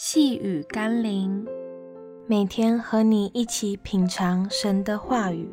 [0.00, 1.44] 细雨甘霖，
[2.28, 5.50] 每天和你一起品尝神的话语。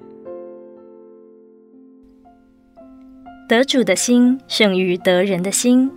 [3.50, 5.90] 得主的心胜于得人的心。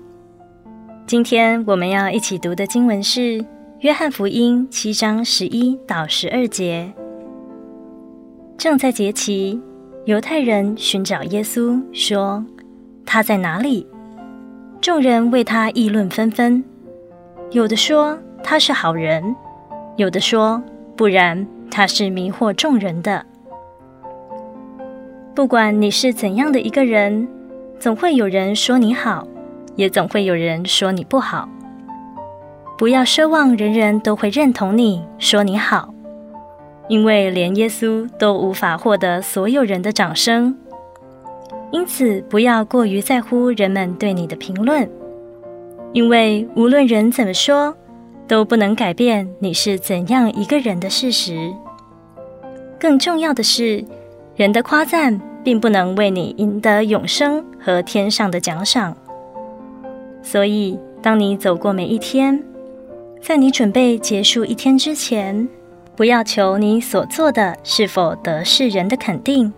[1.07, 3.21] 今天我们要一起读的经文是
[3.81, 6.91] 《约翰福音》七章十一到十二节。
[8.57, 9.61] 正在节期，
[10.07, 12.43] 犹太人寻找耶稣，说
[13.05, 13.87] ：“他在哪里？”
[14.81, 16.65] 众人为他议论纷纷，
[17.51, 19.35] 有的说，他是好人，
[19.97, 20.63] 有的说，
[20.97, 23.25] 不然，他是迷惑众人的。
[25.35, 27.29] 不管你是怎样的一个人，
[27.79, 29.27] 总会有人说你好，
[29.77, 31.49] 也总会有人说你不好。
[32.77, 35.93] 不要奢望人人都会认同你，说你好，
[36.89, 40.57] 因为连耶稣都无法获得所有人的掌声。
[41.71, 44.89] 因此，不要过于在乎人们对你的评论，
[45.93, 47.77] 因为无论人怎么说，
[48.29, 51.51] 都不能改变你是怎样一个人的事实。
[52.79, 53.83] 更重要的是，
[54.37, 58.97] 人的夸赞并不能为你赢得永生和天上的奖赏。
[60.23, 62.41] 所以，当你走过每一天，
[63.21, 65.49] 在你准备结束一天之前，
[65.97, 69.53] 不要求你所做的是否得世人的肯定，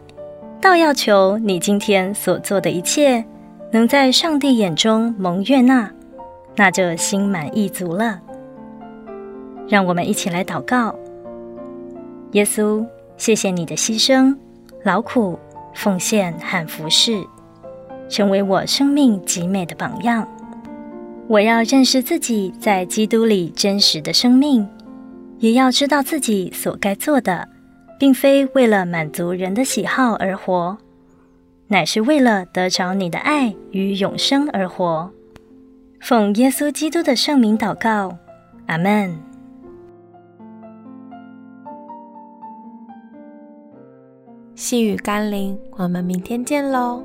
[0.60, 3.24] 倒要求你今天所做的一切
[3.72, 5.90] 能在上帝眼中蒙悦纳，
[6.56, 8.20] 那就心满意足了。
[9.70, 10.94] 让我们一起来祷告。
[12.32, 12.84] 耶稣，
[13.16, 14.36] 谢谢你的牺牲、
[14.82, 15.38] 劳苦、
[15.74, 17.22] 奉献和服侍，
[18.08, 20.28] 成为我生命极美的榜样。
[21.28, 24.68] 我要认识自己在基督里真实的生命，
[25.38, 27.48] 也要知道自己所该做的，
[27.98, 30.77] 并非为了满足人的喜好而活，
[31.68, 35.08] 乃是为了得着你的爱与永生而活。
[36.00, 38.16] 奉耶稣基督的圣名祷告，
[38.66, 39.30] 阿门。
[44.60, 47.02] 细雨甘霖，我们明天见喽。